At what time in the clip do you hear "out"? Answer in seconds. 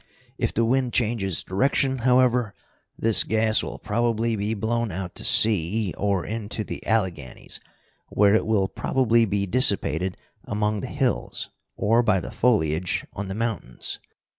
4.91-5.13